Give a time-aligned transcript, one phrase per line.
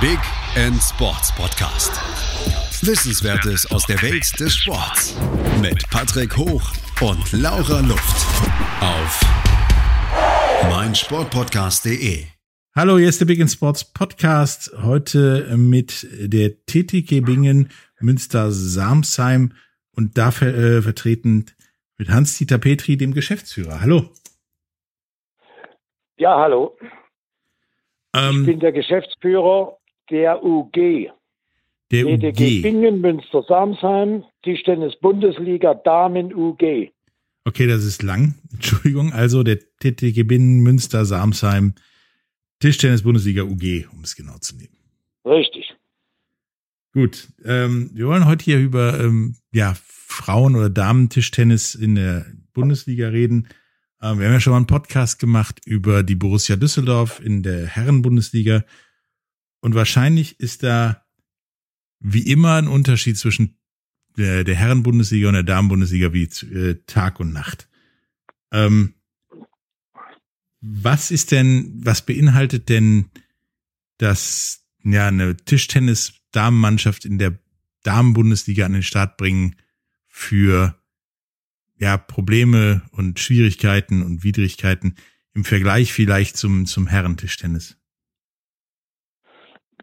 [0.00, 0.20] Big
[0.54, 1.90] End Sports Podcast.
[2.86, 5.18] Wissenswertes aus der Welt des Sports
[5.60, 6.62] mit Patrick Hoch
[7.00, 8.26] und Laura Luft
[8.80, 9.20] auf
[10.70, 12.26] meinsportpodcast.de.
[12.76, 14.70] Hallo, hier ist der Big End Sports Podcast.
[14.84, 19.52] Heute mit der TTG Bingen Münster Samsheim
[19.96, 21.46] und dafür äh, vertreten
[21.96, 23.80] mit Hans-Dieter Petri, dem Geschäftsführer.
[23.80, 24.08] Hallo.
[26.18, 26.78] Ja, hallo.
[28.14, 29.78] Ähm, ich bin der Geschäftsführer
[30.10, 31.10] der UG.
[31.90, 32.62] Der TTG UG.
[32.62, 36.90] Bingen, Münster, Samsheim, Tischtennis-Bundesliga, Damen UG.
[37.44, 38.34] Okay, das ist lang.
[38.52, 39.12] Entschuldigung.
[39.12, 41.74] Also der TTG Bingen, Münster, Samsheim,
[42.60, 44.76] Tischtennis-Bundesliga UG, um es genau zu nehmen.
[45.24, 45.74] Richtig.
[46.92, 47.28] Gut.
[47.44, 53.48] Ähm, wir wollen heute hier über ähm, ja, Frauen- oder Damen-Tischtennis in der Bundesliga reden.
[54.02, 57.66] Ähm, wir haben ja schon mal einen Podcast gemacht über die Borussia Düsseldorf in der
[57.66, 58.64] Herren-Bundesliga.
[59.60, 61.04] Und wahrscheinlich ist da
[62.00, 63.58] wie immer ein Unterschied zwischen
[64.16, 67.68] der, der Herren-Bundesliga und der Damen-Bundesliga wie äh, Tag und Nacht.
[68.52, 68.94] Ähm,
[70.60, 73.10] was ist denn, was beinhaltet denn
[73.98, 77.38] das, ja, eine Tischtennis-Damenmannschaft in der
[77.84, 79.56] Damen-Bundesliga an den Start bringen
[80.08, 80.80] für
[81.78, 84.96] ja, Probleme und Schwierigkeiten und Widrigkeiten
[85.32, 87.77] im Vergleich vielleicht zum, zum Herrentischtennis?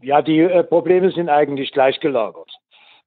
[0.05, 2.51] Ja, die äh, Probleme sind eigentlich gleichgelagert.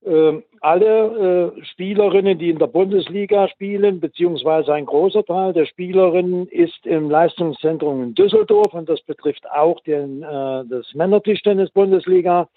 [0.05, 6.49] Ähm, alle äh, Spielerinnen, die in der Bundesliga spielen, beziehungsweise ein großer Teil der Spielerinnen
[6.49, 12.49] ist im Leistungszentrum in Düsseldorf und das betrifft auch den, äh, das Männertischtennis-Bundesliga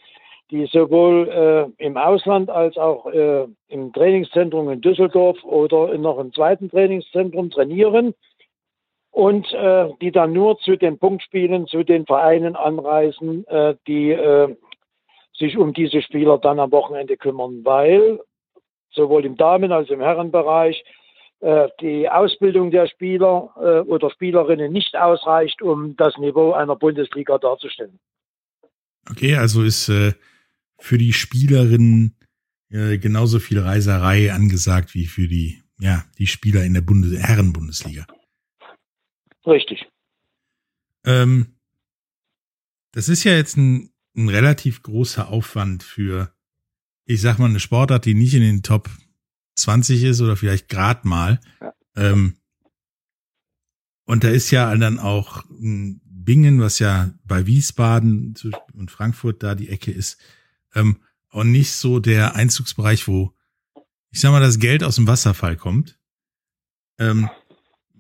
[0.49, 1.29] die sowohl
[1.79, 6.69] äh, im Ausland als auch äh, im Trainingszentrum in Düsseldorf oder in noch im zweiten
[6.69, 8.13] Trainingszentrum trainieren
[9.11, 14.55] und äh, die dann nur zu den Punktspielen, zu den Vereinen anreisen, äh, die äh,
[15.37, 18.19] sich um diese Spieler dann am Wochenende kümmern, weil
[18.91, 20.83] sowohl im Damen- als auch im Herrenbereich
[21.41, 27.37] äh, die Ausbildung der Spieler äh, oder Spielerinnen nicht ausreicht, um das Niveau einer Bundesliga
[27.37, 27.99] darzustellen.
[29.09, 30.13] Okay, also ist äh,
[30.79, 32.15] für die Spielerinnen
[32.73, 38.07] genauso viel Reiserei angesagt wie für die, ja, die Spieler in der Bundes Herren-Bundesliga.
[39.45, 39.87] Richtig.
[41.03, 41.55] Ähm,
[42.91, 46.33] das ist ja jetzt ein, ein relativ großer Aufwand für,
[47.05, 48.89] ich sag mal, eine Sportart, die nicht in den Top
[49.55, 51.39] 20 ist oder vielleicht grad mal.
[51.59, 51.73] Ja.
[51.95, 52.37] Ähm,
[54.05, 58.35] und da ist ja dann auch Bingen, was ja bei Wiesbaden
[58.73, 60.19] und Frankfurt da die Ecke ist,
[60.75, 61.01] ähm,
[61.31, 63.33] und nicht so der Einzugsbereich, wo,
[64.11, 65.97] ich sag mal, das Geld aus dem Wasserfall kommt.
[66.99, 67.29] Ähm,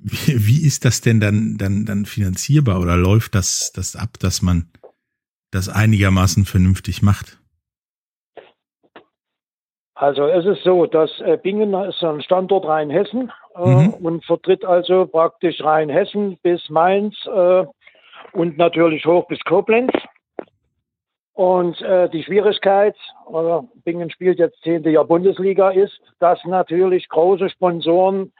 [0.01, 4.41] wie, wie ist das denn dann, dann, dann finanzierbar oder läuft das, das ab, dass
[4.41, 4.69] man
[5.51, 7.37] das einigermaßen vernünftig macht?
[9.93, 13.89] Also es ist so, dass äh, Bingen ist ein Standort Rheinhessen äh, mhm.
[13.93, 17.65] und vertritt also praktisch Rheinhessen bis Mainz äh,
[18.33, 19.91] und natürlich hoch bis Koblenz.
[21.33, 22.95] Und äh, die Schwierigkeit,
[23.31, 28.33] äh, Bingen spielt jetzt zehnte Jahr Bundesliga, ist, dass natürlich große Sponsoren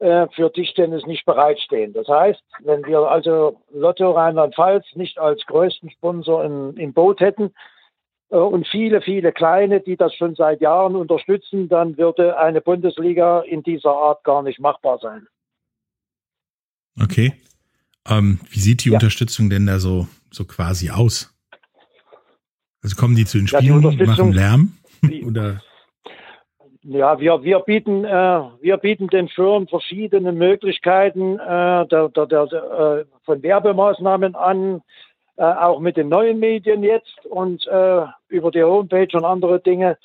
[0.00, 1.92] für Tischtennis nicht bereitstehen.
[1.92, 7.52] Das heißt, wenn wir also Lotto Rheinland-Pfalz nicht als größten Sponsor in, im Boot hätten
[8.30, 13.40] äh, und viele, viele kleine, die das schon seit Jahren unterstützen, dann würde eine Bundesliga
[13.40, 15.26] in dieser Art gar nicht machbar sein.
[17.00, 17.32] Okay.
[18.08, 18.94] Ähm, wie sieht die ja.
[18.94, 21.34] Unterstützung denn da so, so quasi aus?
[22.82, 24.78] Also kommen die zu den Spielen, ja, machen Lärm?
[25.26, 25.60] Oder?
[26.90, 32.42] Ja, wir, wir, bieten, äh, wir bieten den Firmen verschiedene Möglichkeiten äh, der, der, der,
[32.44, 34.80] äh, von Werbemaßnahmen an,
[35.36, 39.98] äh, auch mit den neuen Medien jetzt und äh, über die Homepage und andere Dinge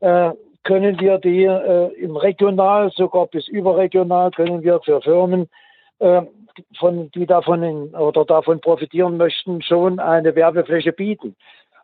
[0.00, 0.32] äh,
[0.64, 5.48] können wir die im Regional, sogar bis überregional, können wir für Firmen,
[6.00, 11.36] von, die davon in, oder davon profitieren möchten, schon eine Werbefläche bieten.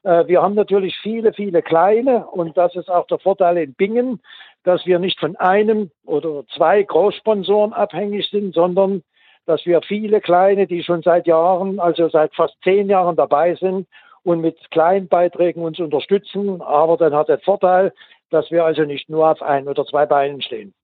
[0.03, 4.21] Äh, wir haben natürlich viele, viele kleine und das ist auch der Vorteil in Bingen,
[4.65, 9.03] dass wir nicht von einem oder zwei Großsponsoren abhängig sind, sondern
[9.47, 13.89] dass wir viele kleine, die schon seit Jahren, also seit fast zehn Jahren dabei sind
[14.23, 16.63] und mit kleinen Beiträgen uns unterstützen.
[16.63, 17.93] Aber dann hat der Vorteil,
[18.31, 20.75] dass wir also nicht nur auf ein oder zwei Beinen stehen.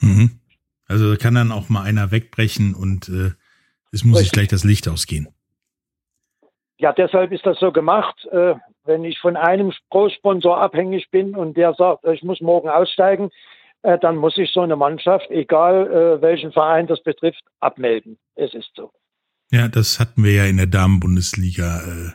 [0.00, 0.38] Mhm.
[0.86, 3.32] Also kann dann auch mal einer wegbrechen und äh,
[3.92, 5.28] es muss sich gleich das Licht ausgehen.
[6.78, 8.24] Ja, deshalb ist das so gemacht.
[8.26, 8.54] Äh,
[8.84, 13.30] wenn ich von einem Großsponsor abhängig bin und der sagt, ich muss morgen aussteigen,
[13.82, 18.18] äh, dann muss ich so eine Mannschaft, egal äh, welchen Verein das betrifft, abmelden.
[18.34, 18.90] Es ist so.
[19.50, 22.12] Ja, das hatten wir ja in der Damenbundesliga äh,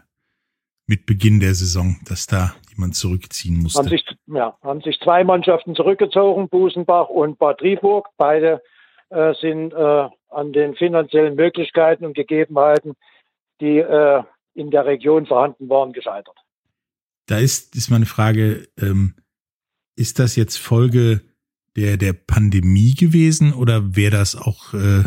[0.88, 3.80] mit Beginn der Saison, dass da jemand zurückziehen musste.
[3.80, 8.10] Haben sich, ja, haben sich zwei Mannschaften zurückgezogen, Busenbach und Bad Driburg.
[8.18, 8.62] Beide
[9.10, 12.94] äh, sind äh, an den finanziellen Möglichkeiten und Gegebenheiten,
[13.62, 14.24] die äh,
[14.54, 16.38] in der Region vorhanden waren, gescheitert.
[17.28, 19.16] Da ist, ist meine Frage, ähm,
[19.96, 21.22] ist das jetzt Folge
[21.76, 25.04] der, der Pandemie gewesen oder wäre das auch äh,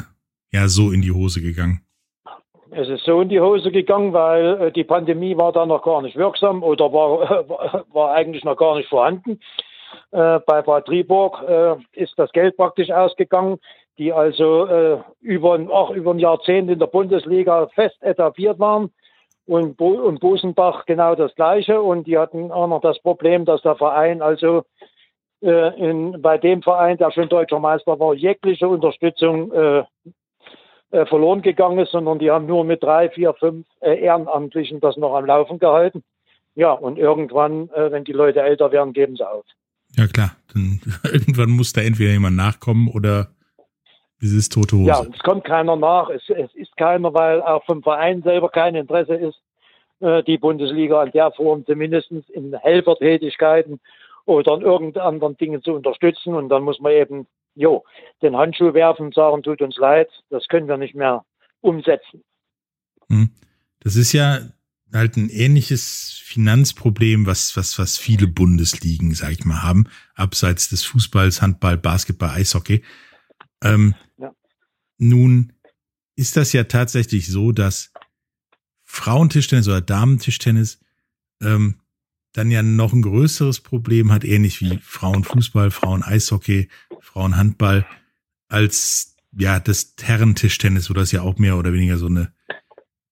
[0.53, 1.83] ja so in die Hose gegangen?
[2.71, 6.03] Es ist so in die Hose gegangen, weil äh, die Pandemie war da noch gar
[6.03, 9.41] nicht wirksam oder war, war eigentlich noch gar nicht vorhanden.
[10.11, 13.59] Äh, bei Bad Driburg äh, ist das Geld praktisch ausgegangen,
[13.99, 18.91] die also äh, über, auch über ein Jahrzehnt in der Bundesliga fest etabliert waren.
[19.47, 21.81] Und, Bo und Busenbach genau das Gleiche.
[21.81, 24.65] Und die hatten auch noch das Problem, dass der Verein also
[25.41, 29.85] äh, in, bei dem Verein, der schon deutscher Meister war, jegliche Unterstützung äh,
[30.91, 34.97] äh, verloren gegangen ist, sondern die haben nur mit drei, vier, fünf äh, Ehrenamtlichen das
[34.97, 36.03] noch am Laufen gehalten.
[36.55, 39.45] Ja, und irgendwann, äh, wenn die Leute älter werden, geben sie auf.
[39.97, 43.29] Ja klar, dann irgendwann muss da entweder jemand nachkommen oder
[44.21, 44.89] es ist tote Hose.
[44.89, 48.75] Ja, es kommt keiner nach, es, es ist keiner, weil auch vom Verein selber kein
[48.75, 49.41] Interesse ist,
[50.01, 53.81] äh, die Bundesliga in der Form zumindest in Helfertätigkeiten
[54.25, 56.35] oder in irgendeinen anderen Dingen zu unterstützen.
[56.35, 57.85] Und dann muss man eben, jo,
[58.23, 61.25] den Handschuh werfen und sagen, tut uns leid, das können wir nicht mehr
[61.61, 62.23] umsetzen.
[63.09, 63.31] Hm.
[63.81, 64.41] Das ist ja
[64.93, 70.85] halt ein ähnliches Finanzproblem, was, was, was viele Bundesligen, sag ich mal, haben, abseits des
[70.85, 72.83] Fußballs, Handball, Basketball, Eishockey.
[73.63, 74.35] Ähm, ja.
[74.99, 75.53] Nun
[76.17, 77.93] ist das ja tatsächlich so, dass
[78.85, 80.81] Frauentischtennis oder Damentischtennis
[81.43, 81.81] ähm,
[82.33, 86.69] dann ja noch ein größeres Problem hat, ähnlich wie Frauenfußball, Frauen-Eishockey,
[87.01, 87.87] Frauenhandball,
[88.49, 92.33] als ja das Herrentischtennis, wo das ja auch mehr oder weniger so eine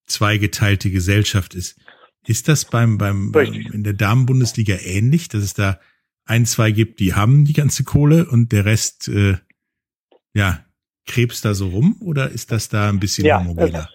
[0.05, 1.79] zweigeteilte Gesellschaft ist.
[2.27, 5.79] Ist das beim, beim, beim in der Damenbundesliga ähnlich, dass es da
[6.25, 9.37] ein, zwei gibt, die haben die ganze Kohle und der Rest, äh,
[10.35, 10.59] ja,
[11.07, 13.89] krebst da so rum oder ist das da ein bisschen ja, homogener?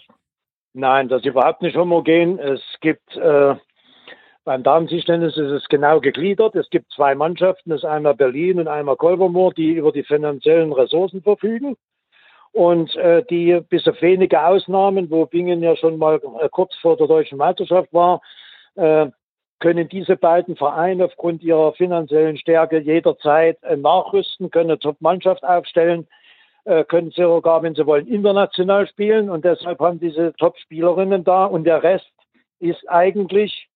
[0.72, 2.38] Nein, das ist überhaupt nicht homogen.
[2.38, 3.54] Es gibt äh,
[4.44, 6.54] beim Damentischtennis ist es genau gegliedert.
[6.54, 10.72] Es gibt zwei Mannschaften, das ist einmal Berlin und einmal Kolbermoor, die über die finanziellen
[10.72, 11.76] Ressourcen verfügen.
[12.52, 16.96] Und äh, die bis auf wenige Ausnahmen, wo Bingen ja schon mal äh, kurz vor
[16.96, 18.22] der deutschen Meisterschaft war,
[18.74, 19.06] äh,
[19.60, 26.08] können diese beiden Vereine aufgrund ihrer finanziellen Stärke jederzeit äh, nachrüsten, können eine Top-Mannschaft aufstellen,
[26.64, 29.30] können sie sogar, wenn sie wollen, international spielen.
[29.30, 31.46] Und deshalb haben diese Top-Spielerinnen da.
[31.46, 32.12] Und der Rest
[32.58, 33.68] ist eigentlich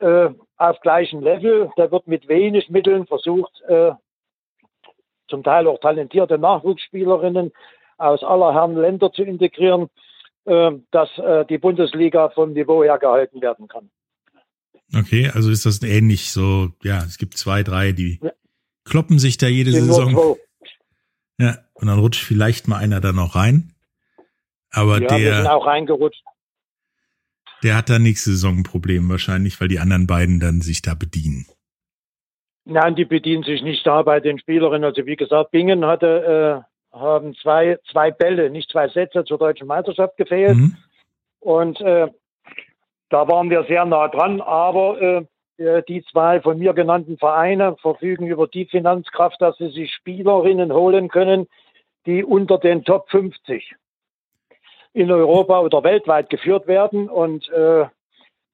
[0.00, 1.70] äh, auf gleichem Level.
[1.76, 3.92] Da wird mit wenig Mitteln versucht, äh,
[5.28, 7.52] zum Teil auch talentierte Nachwuchsspielerinnen
[7.98, 9.88] aus aller Herren Länder zu integrieren,
[10.44, 13.90] äh, dass äh, die Bundesliga vom Niveau her gehalten werden kann.
[14.96, 18.20] Okay, also ist das ähnlich so, ja, es gibt zwei, drei, die
[18.84, 20.36] kloppen sich da jede Saison.
[21.38, 23.72] Ja, und dann rutscht vielleicht mal einer da noch rein.
[24.70, 25.18] Aber ja, der.
[25.18, 26.22] Wir sind auch reingerutscht.
[27.62, 30.94] Der hat da nächste Saison ein Problem wahrscheinlich, weil die anderen beiden dann sich da
[30.94, 31.46] bedienen.
[32.64, 34.84] Nein, die bedienen sich nicht da bei den Spielerinnen.
[34.84, 39.66] Also wie gesagt, Bingen hatte, äh, haben zwei, zwei Bälle, nicht zwei Sätze zur deutschen
[39.66, 40.56] Meisterschaft gefehlt.
[40.56, 40.76] Mhm.
[41.40, 42.08] Und äh,
[43.08, 47.76] da waren wir sehr nah dran, aber äh, äh die zwei von mir genannten Vereine
[47.80, 51.48] verfügen über die Finanzkraft, dass sie sich Spielerinnen holen können,
[52.10, 53.74] die unter den Top 50
[54.92, 57.08] in Europa oder weltweit geführt werden.
[57.08, 57.84] Und äh,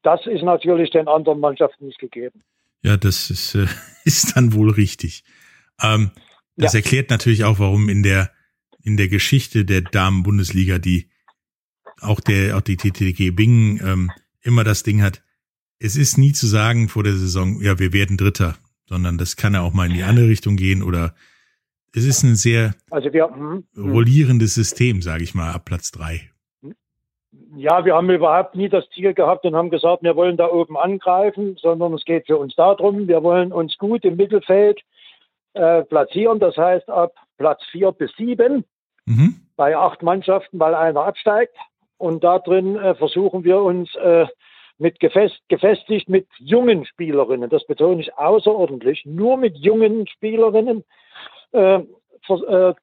[0.03, 2.43] das ist natürlich den anderen Mannschaften nicht gegeben.
[2.83, 3.67] Ja, das ist, äh,
[4.05, 5.25] ist dann wohl richtig.
[5.83, 6.11] Ähm,
[6.57, 6.81] das ja.
[6.81, 8.31] erklärt natürlich auch, warum in der
[8.83, 11.11] in der Geschichte der Damen-Bundesliga die
[12.01, 15.23] auch der auch die TTG Bingen ähm, immer das Ding hat.
[15.79, 19.55] Es ist nie zu sagen vor der Saison, ja, wir werden Dritter, sondern das kann
[19.55, 21.15] ja auch mal in die andere Richtung gehen oder
[21.97, 23.93] es ist ein sehr also wir, hm, hm.
[23.93, 26.31] rollierendes System, sage ich mal, ab Platz drei.
[27.57, 30.77] Ja, wir haben überhaupt nie das Ziel gehabt und haben gesagt, wir wollen da oben
[30.77, 34.81] angreifen, sondern es geht für uns darum, wir wollen uns gut im Mittelfeld
[35.55, 36.39] äh, platzieren.
[36.39, 38.65] Das heißt ab Platz vier bis sieben
[39.07, 39.37] mhm.
[39.57, 41.57] bei acht Mannschaften, weil einer absteigt.
[41.97, 44.27] Und da drin äh, versuchen wir uns äh,
[44.77, 50.85] mit gefest, gefestigt mit jungen Spielerinnen, das betone ich außerordentlich, nur mit jungen Spielerinnen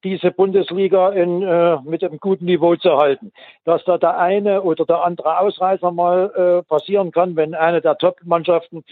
[0.02, 3.30] diese Bundesliga in, äh, mit einem guten Niveau zu halten.
[3.64, 7.98] Dass da der eine oder der andere Ausreißer mal äh, passieren kann, wenn eine der
[7.98, 8.84] Top-Mannschaften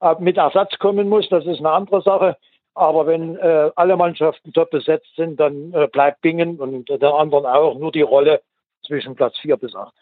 [0.00, 2.36] äh, mit Ersatz kommen muss, das ist eine andere Sache.
[2.74, 7.46] Aber wenn äh, alle Mannschaften top besetzt sind, dann äh, bleibt Bingen und der anderen
[7.46, 8.42] auch nur die Rolle
[8.86, 9.94] zwischen Platz vier bis acht.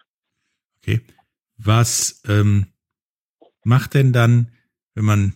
[0.79, 1.01] Okay.
[1.57, 2.67] Was ähm,
[3.65, 4.53] macht denn dann,
[4.95, 5.35] wenn man,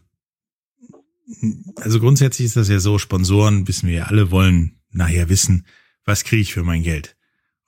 [1.77, 5.67] also grundsätzlich ist das ja so, Sponsoren wissen wir ja alle, wollen nachher wissen,
[6.05, 7.17] was kriege ich für mein Geld.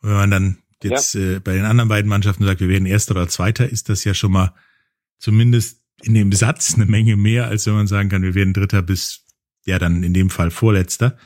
[0.01, 1.37] Und wenn man dann jetzt ja.
[1.37, 4.15] äh, bei den anderen beiden Mannschaften sagt, wir werden Erster oder Zweiter, ist das ja
[4.15, 4.55] schon mal
[5.19, 8.83] zumindest in dem Satz eine Menge mehr, als wenn man sagen kann, wir werden Dritter
[8.83, 9.25] bis,
[9.65, 11.17] ja dann in dem Fall Vorletzter.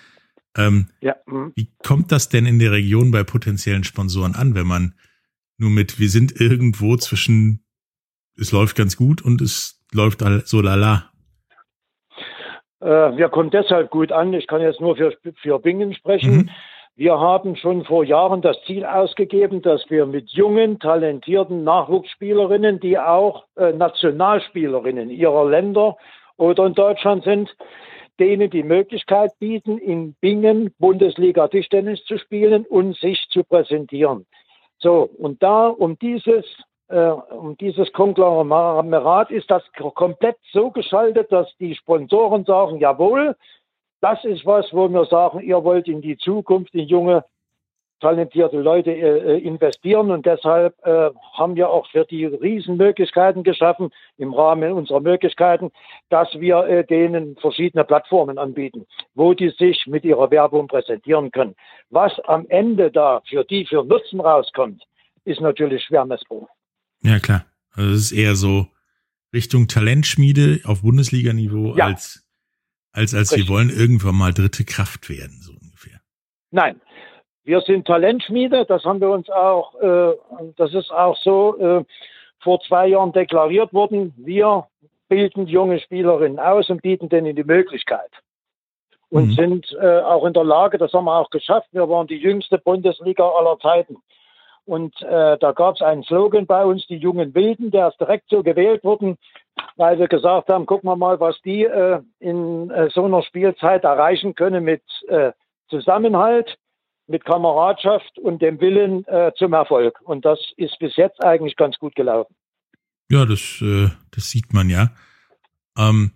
[0.56, 1.16] Ähm, ja.
[1.26, 1.52] Mhm.
[1.56, 4.94] Wie kommt das denn in der Region bei potenziellen Sponsoren an, wenn man
[5.56, 7.64] nur mit, wir sind irgendwo zwischen,
[8.36, 11.12] es läuft ganz gut und es läuft so lala?
[12.80, 14.32] Äh, wir kommen deshalb gut an.
[14.34, 16.36] Ich kann jetzt nur für, für Bingen sprechen.
[16.36, 16.50] Mhm.
[16.96, 22.98] Wir haben schon vor Jahren das Ziel ausgegeben, dass wir mit jungen, talentierten Nachwuchsspielerinnen, die
[22.98, 25.96] auch äh, Nationalspielerinnen ihrer Länder
[26.36, 27.54] oder in Deutschland sind,
[28.18, 34.26] denen die Möglichkeit bieten, in Bingen Bundesliga Tischtennis zu spielen und sich zu präsentieren.
[34.78, 36.44] So, und da um dieses,
[36.88, 39.62] äh, um dieses Konglomerat ist das
[39.94, 43.36] komplett so geschaltet, dass die Sponsoren sagen, jawohl,
[44.00, 47.24] das ist was, wo wir sagen, ihr wollt in die Zukunft in junge,
[48.00, 54.32] talentierte Leute äh, äh, investieren und deshalb haben wir auch für die Riesenmöglichkeiten geschaffen im
[54.32, 55.70] Rahmen unserer Möglichkeiten,
[56.08, 61.54] dass wir denen verschiedene Plattformen anbieten, wo die sich mit ihrer Werbung präsentieren können.
[61.90, 64.84] Was am Ende da für die für Nutzen rauskommt,
[65.24, 66.48] ist natürlich schwer messbar.
[67.02, 68.68] Ja klar, also es ist eher so
[69.32, 71.86] Richtung Talentschmiede auf Bundesliga-Niveau ja.
[71.86, 72.24] als
[72.92, 73.48] als als Richtig.
[73.48, 76.00] wir wollen irgendwann mal dritte Kraft werden, so ungefähr.
[76.50, 76.80] Nein,
[77.44, 80.14] wir sind Talentschmiede, das haben wir uns auch, äh,
[80.56, 81.84] das ist auch so äh,
[82.40, 84.12] vor zwei Jahren deklariert worden.
[84.16, 84.66] Wir
[85.08, 88.10] bilden junge Spielerinnen aus und bieten denen die Möglichkeit.
[89.10, 89.32] Und mhm.
[89.32, 92.58] sind äh, auch in der Lage, das haben wir auch geschafft, wir waren die jüngste
[92.58, 93.96] Bundesliga aller Zeiten.
[94.68, 98.28] Und äh, da gab es einen Slogan bei uns, die jungen Wilden, der ist direkt
[98.28, 99.16] so gewählt worden,
[99.76, 103.84] weil wir gesagt haben, gucken wir mal, was die äh, in äh, so einer Spielzeit
[103.84, 105.32] erreichen können mit äh,
[105.70, 106.58] Zusammenhalt,
[107.06, 110.02] mit Kameradschaft und dem Willen äh, zum Erfolg.
[110.02, 112.36] Und das ist bis jetzt eigentlich ganz gut gelaufen.
[113.10, 114.90] Ja, das, äh, das sieht man ja.
[115.78, 116.12] Ähm,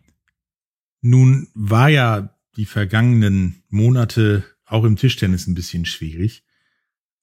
[1.00, 2.28] nun war ja
[2.58, 6.44] die vergangenen Monate auch im Tischtennis ein bisschen schwierig.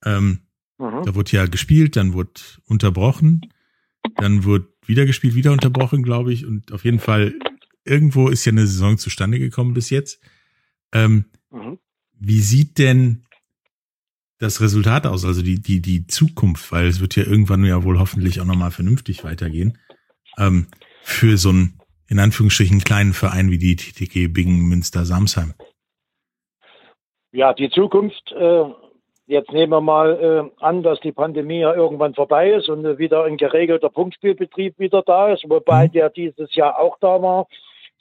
[0.03, 0.48] Ähm,
[0.79, 1.03] mhm.
[1.05, 3.53] Da wurde ja gespielt, dann wurde unterbrochen,
[4.15, 6.45] dann wurde wieder gespielt, wieder unterbrochen, glaube ich.
[6.45, 7.35] Und auf jeden Fall,
[7.85, 10.19] irgendwo ist ja eine Saison zustande gekommen bis jetzt.
[10.91, 11.77] Ähm, mhm.
[12.13, 13.25] Wie sieht denn
[14.39, 17.99] das Resultat aus, also die, die, die Zukunft, weil es wird ja irgendwann ja wohl
[17.99, 19.77] hoffentlich auch nochmal vernünftig weitergehen,
[20.37, 20.67] ähm,
[21.03, 25.53] für so einen, in Anführungsstrichen, kleinen Verein wie die TTG Bingen Münster Samsheim?
[27.31, 28.63] Ja, die Zukunft, äh,
[29.29, 33.23] jetzt nehmen wir mal äh, an, dass die Pandemie ja irgendwann vorbei ist und wieder
[33.23, 35.91] ein geregelter Punktspielbetrieb wieder da ist, wobei mhm.
[35.91, 37.47] der dieses Jahr auch da war.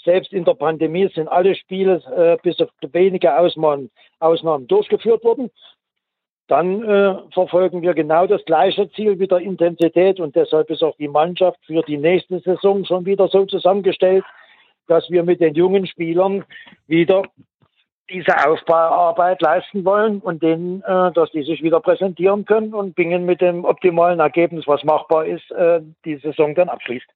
[0.04, 5.50] Selbst in der Pandemie sind alle Spiele äh, bis auf wenige Ausnahmen, Ausnahmen durchgeführt worden
[6.48, 10.96] dann äh, verfolgen wir genau das gleiche Ziel wie der Intensität und deshalb ist auch
[10.96, 14.24] die Mannschaft für die nächste Saison schon wieder so zusammengestellt,
[14.86, 16.44] dass wir mit den jungen Spielern
[16.86, 17.22] wieder
[18.10, 23.26] diese Aufbauarbeit leisten wollen und denen, äh, dass die sich wieder präsentieren können und Bingen
[23.26, 27.06] mit dem optimalen Ergebnis, was machbar ist, äh, die Saison dann abschließt.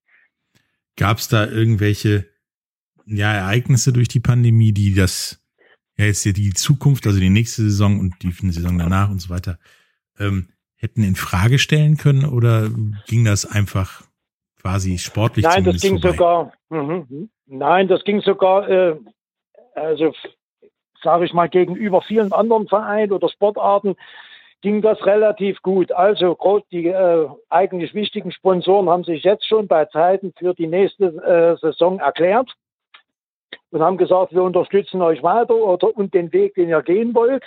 [0.97, 2.27] Gab es da irgendwelche
[3.07, 5.41] ja, Ereignisse durch die Pandemie, die das
[5.97, 9.59] ja jetzt die Zukunft, also die nächste Saison und die Saison danach und so weiter,
[10.19, 12.69] ähm, hätten in Frage stellen können oder
[13.07, 14.03] ging das einfach
[14.61, 15.45] quasi sportlich?
[15.45, 16.17] Nein, das ging vorbei?
[16.17, 16.53] sogar.
[16.71, 17.07] Mh,
[17.47, 18.97] nein, das ging sogar, äh,
[19.75, 20.13] also
[21.03, 23.97] sage ich mal gegenüber vielen anderen Vereinen oder Sportarten
[24.63, 25.93] ging das relativ gut.
[25.93, 26.39] Also
[26.71, 31.57] die äh, eigentlich wichtigen Sponsoren haben sich jetzt schon bei Zeiten für die nächste äh,
[31.61, 32.51] Saison erklärt
[33.71, 37.43] und haben gesagt, wir unterstützen euch weiter oder und den Weg, den ihr gehen wollt,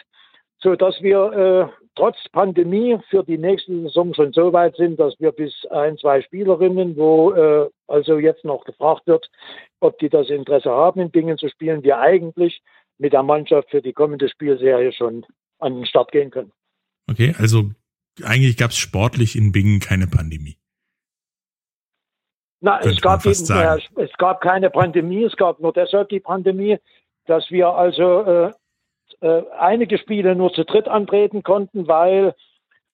[0.60, 5.18] so dass wir äh, trotz Pandemie für die nächste Saison schon so weit sind, dass
[5.20, 9.30] wir bis ein, zwei Spielerinnen, wo äh, also jetzt noch gefragt wird,
[9.80, 12.62] ob die das Interesse haben, in Bingen zu spielen, wir eigentlich
[12.98, 15.26] mit der Mannschaft für die kommende Spielserie schon
[15.60, 16.52] an den Start gehen können.
[17.10, 17.72] Okay, also
[18.24, 20.58] eigentlich gab es sportlich in Bingen keine Pandemie.
[22.62, 26.78] Na, es gab, eben, äh, es gab keine Pandemie, es gab nur deshalb die Pandemie,
[27.26, 28.52] dass wir also äh,
[29.22, 32.34] äh, einige Spiele nur zu dritt antreten konnten, weil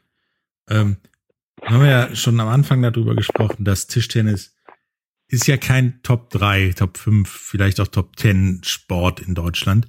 [0.70, 0.98] Ähm,
[1.64, 4.56] haben wir ja schon am Anfang darüber gesprochen, dass Tischtennis
[5.28, 9.88] ist ja kein Top 3, Top 5, vielleicht auch Top 10 Sport in Deutschland.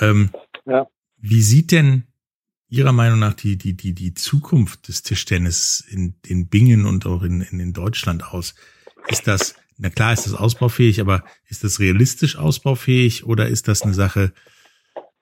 [0.00, 0.30] Ähm,
[0.64, 0.86] ja.
[1.18, 2.04] Wie sieht denn
[2.68, 7.22] Ihrer Meinung nach die, die, die, die Zukunft des Tischtennis in, in Bingen und auch
[7.22, 8.54] in, in, in Deutschland aus?
[9.08, 13.82] Ist das, na klar ist das ausbaufähig, aber ist das realistisch ausbaufähig oder ist das
[13.82, 14.32] eine Sache,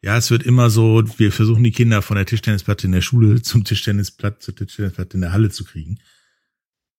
[0.02, 3.42] ja, es wird immer so, wir versuchen die Kinder von der Tischtennisplatte in der Schule
[3.42, 5.98] zum Tischtennisplatte, zur Tischtennisplatte in der Halle zu kriegen.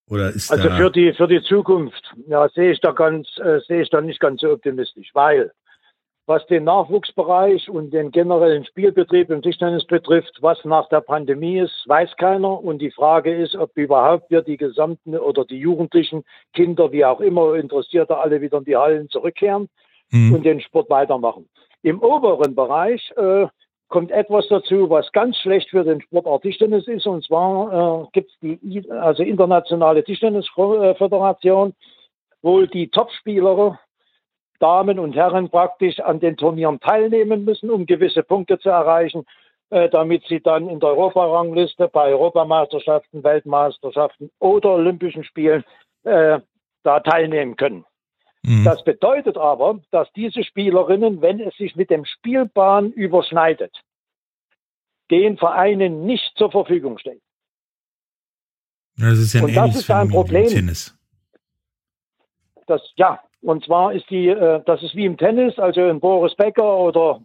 [0.07, 3.83] Oder ist also für die für die Zukunft, ja, sehe ich da ganz äh, sehe
[3.83, 5.51] ich da nicht ganz so optimistisch, weil
[6.27, 11.83] was den Nachwuchsbereich und den generellen Spielbetrieb im Tischtennis betrifft, was nach der Pandemie ist,
[11.87, 12.63] weiß keiner.
[12.63, 17.19] Und die Frage ist, ob überhaupt wir die gesamten oder die Jugendlichen, Kinder, wie auch
[17.21, 19.67] immer, Interessierte alle wieder in die Hallen zurückkehren
[20.11, 20.33] mhm.
[20.33, 21.49] und den Sport weitermachen.
[21.83, 23.47] Im oberen Bereich äh,
[23.87, 27.07] kommt etwas dazu, was ganz schlecht für den Sportart Tischtennis ist.
[27.07, 31.73] Und zwar äh, gibt es die also internationale Tischtennisföderation,
[32.41, 33.79] wo die Topspieler,
[34.59, 39.25] Damen und Herren praktisch an den Turnieren teilnehmen müssen, um gewisse Punkte zu erreichen,
[39.71, 45.63] äh, damit sie dann in der Europarangliste bei Europameisterschaften, Weltmeisterschaften oder Olympischen Spielen
[46.03, 46.39] äh,
[46.83, 47.85] da teilnehmen können.
[48.43, 48.63] Mhm.
[48.63, 53.75] Das bedeutet aber, dass diese Spielerinnen, wenn es sich mit dem Spielbahn überschneidet,
[55.11, 57.21] den Vereinen nicht zur Verfügung stehen.
[58.97, 60.71] Das ist ja ein, und das ist ein Problem.
[62.67, 66.35] Das, ja, und zwar ist die, äh, das ist wie im Tennis, also ein Boris
[66.35, 67.21] Becker oder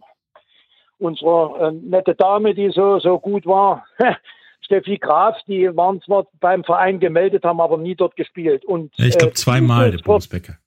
[0.97, 3.85] unsere äh, nette Dame, die so, so gut war,
[4.61, 8.65] Steffi Graf, die waren zwar beim Verein gemeldet, haben aber nie dort gespielt.
[8.65, 10.57] Und, ich glaube äh, zweimal, der Boris Becker.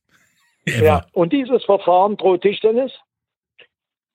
[0.66, 2.92] Ja, und dieses Verfahren droht Tischtennis.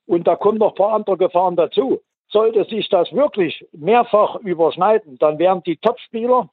[0.06, 2.02] Und da kommen noch ein paar andere Gefahren dazu.
[2.30, 6.50] Sollte sich das wirklich mehrfach überschneiden, dann werden die Topspieler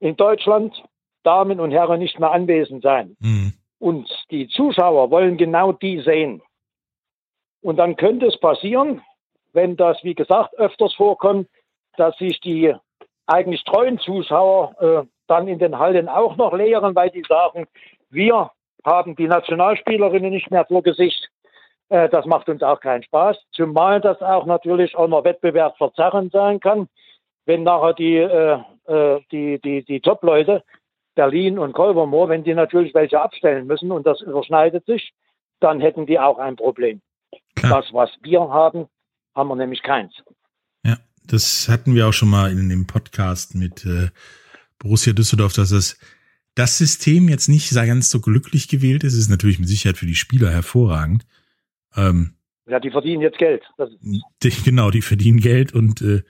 [0.00, 0.82] in Deutschland,
[1.22, 3.16] Damen und Herren, nicht mehr anwesend sein.
[3.20, 3.52] Mhm.
[3.78, 6.42] Und die Zuschauer wollen genau die sehen.
[7.60, 9.02] Und dann könnte es passieren,
[9.52, 11.48] wenn das, wie gesagt, öfters vorkommt,
[11.96, 12.74] dass sich die
[13.26, 17.66] eigentlich treuen Zuschauer äh, dann in den Hallen auch noch leeren, weil die sagen,
[18.10, 18.50] wir
[18.86, 21.28] haben die Nationalspielerinnen nicht mehr vor Gesicht.
[21.88, 23.36] Äh, das macht uns auch keinen Spaß.
[23.52, 26.88] Zumal das auch natürlich auch noch wettbewerbsverzerrend sein kann,
[27.44, 30.64] wenn nachher die, äh, äh, die, die, die Top-Leute,
[31.14, 35.12] Berlin und Kolbermoor, wenn die natürlich welche abstellen müssen und das überschneidet sich,
[35.60, 37.00] dann hätten die auch ein Problem.
[37.54, 37.82] Klar.
[37.82, 38.86] Das, was wir haben,
[39.34, 40.12] haben wir nämlich keins.
[40.84, 44.10] Ja, das hatten wir auch schon mal in dem Podcast mit äh,
[44.78, 45.98] Borussia Düsseldorf, dass es
[46.56, 50.14] das System jetzt nicht ganz so glücklich gewählt ist, ist natürlich mit Sicherheit für die
[50.14, 51.26] Spieler hervorragend.
[51.94, 52.34] Ähm,
[52.66, 53.62] ja, die verdienen jetzt Geld.
[54.42, 56.22] Die, genau, die verdienen Geld und äh,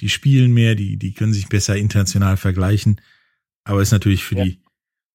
[0.00, 3.00] die spielen mehr, die, die können sich besser international vergleichen.
[3.64, 4.44] Aber ist natürlich für ja.
[4.44, 4.60] die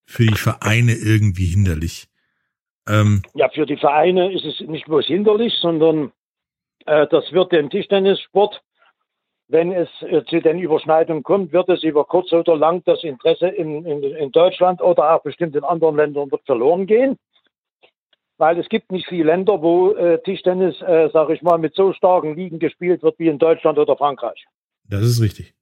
[0.06, 2.08] für die Vereine irgendwie hinderlich.
[2.88, 6.12] Ähm, ja, für die Vereine ist es nicht bloß hinderlich, sondern
[6.86, 8.62] äh, das wird den Tischtennissport
[9.48, 13.48] wenn es äh, zu den Überschneidungen kommt, wird es über kurz oder lang das Interesse
[13.48, 17.18] in, in, in Deutschland oder auch bestimmt in anderen Ländern verloren gehen.
[18.38, 21.94] Weil es gibt nicht viele Länder, wo äh, Tischtennis, äh, sage ich mal, mit so
[21.94, 24.46] starken Ligen gespielt wird wie in Deutschland oder Frankreich.
[24.84, 25.54] Das ist richtig.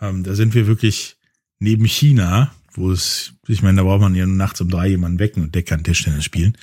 [0.00, 1.16] Ähm, da sind wir wirklich
[1.58, 5.42] neben China, wo es, ich meine, da braucht man ja nachts um drei jemanden wecken
[5.42, 6.56] und der kann Tischtennis spielen.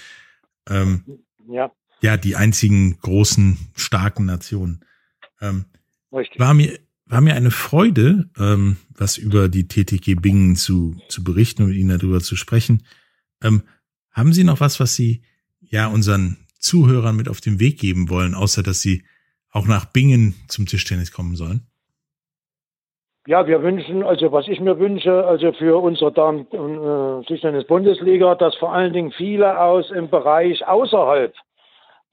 [0.69, 1.03] Ähm,
[1.47, 1.71] ja.
[2.01, 4.83] Ja, die einzigen großen, starken Nationen.
[5.41, 5.65] Ähm,
[6.11, 6.39] Richtig.
[6.39, 11.63] War mir, war mir eine Freude, ähm, was über die TTG Bingen zu, zu berichten
[11.63, 12.83] und mit Ihnen darüber zu sprechen.
[13.43, 13.63] Ähm,
[14.11, 15.21] haben Sie noch was, was Sie
[15.61, 19.03] ja unseren Zuhörern mit auf den Weg geben wollen, außer dass Sie
[19.51, 21.67] auch nach Bingen zum Tischtennis kommen sollen?
[23.27, 28.35] Ja, wir wünschen, also was ich mir wünsche, also für unsere Damen äh, Tischtennis Bundesliga,
[28.35, 31.33] dass vor allen Dingen viele aus im Bereich außerhalb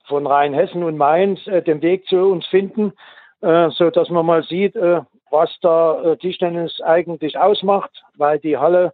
[0.09, 2.93] von Rheinhessen und Mainz äh, den Weg zu uns finden,
[3.45, 8.57] äh, so dass man mal sieht, äh, was da äh, Tischtennis eigentlich ausmacht, weil die
[8.57, 8.93] Halle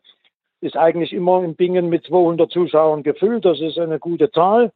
[0.60, 3.44] ist eigentlich immer in Bingen mit 200 Zuschauern gefüllt.
[3.44, 4.72] Das ist eine gute Zahl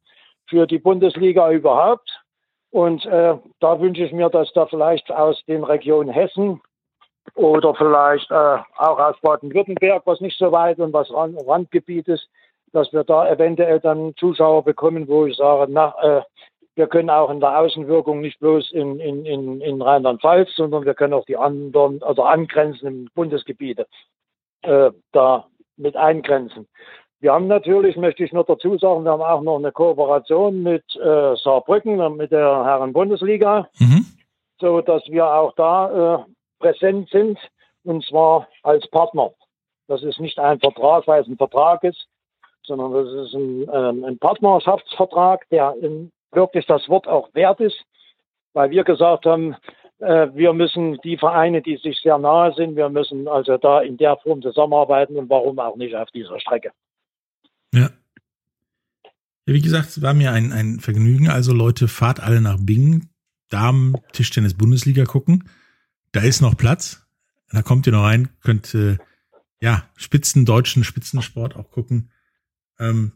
[0.46, 2.20] für die Bundesliga überhaupt.
[2.70, 6.60] Und äh, da wünsche ich mir, dass da vielleicht aus den Regionen Hessen
[7.34, 12.28] oder vielleicht äh, auch aus Baden-Württemberg, was nicht so weit und was Randgebiet ist,
[12.72, 16.22] dass wir da eventuell dann Zuschauer bekommen, wo ich sage, na, äh,
[16.76, 20.94] wir können auch in der Außenwirkung nicht bloß in, in, in, in Rheinland-Pfalz, sondern wir
[20.94, 23.86] können auch die anderen, also angrenzenden Bundesgebiete
[24.62, 26.66] äh, da mit eingrenzen.
[27.20, 30.84] Wir haben natürlich, möchte ich noch dazu sagen, wir haben auch noch eine Kooperation mit
[30.96, 34.06] äh, Saarbrücken, mit der Herren-Bundesliga, mhm.
[34.58, 36.24] so dass wir auch da äh,
[36.58, 37.38] präsent sind
[37.84, 39.30] und zwar als Partner.
[39.86, 42.06] Das ist nicht ein Vertrag, weil es ein Vertrag ist,
[42.62, 47.84] sondern das ist ein, ähm, ein Partnerschaftsvertrag, der in, wirklich das Wort auch wert ist,
[48.52, 49.56] weil wir gesagt haben,
[49.98, 53.96] äh, wir müssen die Vereine, die sich sehr nahe sind, wir müssen also da in
[53.96, 56.72] der Form zusammenarbeiten und warum auch nicht auf dieser Strecke.
[57.72, 57.90] Ja.
[59.46, 61.28] Ja, wie gesagt, es war mir ein, ein Vergnügen.
[61.28, 63.10] Also Leute, fahrt alle nach Bingen,
[63.50, 65.50] Damen Tischtennis Bundesliga gucken.
[66.12, 67.06] Da ist noch Platz.
[67.50, 68.96] Da kommt ihr noch rein, könnt äh,
[69.60, 72.10] ja Spitzen deutschen Spitzensport auch gucken.
[72.78, 73.12] Ähm.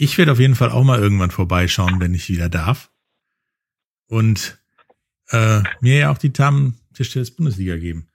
[0.00, 2.92] Ich werde auf jeden Fall auch mal irgendwann vorbeischauen, wenn ich wieder darf.
[4.06, 4.62] Und
[5.30, 8.08] äh, mir ja auch die Damen Tischtennis Bundesliga geben.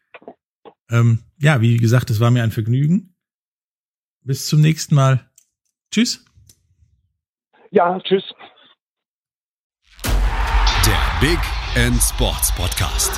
[0.89, 3.15] Ähm, ja, wie gesagt, es war mir ein Vergnügen.
[4.21, 5.29] Bis zum nächsten Mal.
[5.91, 6.23] Tschüss.
[7.71, 8.23] Ja, tschüss.
[10.05, 11.39] Der Big
[11.75, 13.11] End Sports Podcast.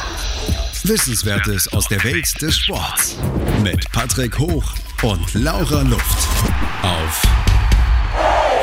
[0.88, 3.16] Wissenswertes aus der Welt des Sports.
[3.62, 4.74] Mit Patrick Hoch
[5.04, 6.28] und Laura Luft.
[6.82, 7.55] Auf